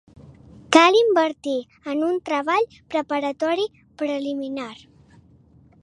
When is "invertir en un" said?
1.01-2.17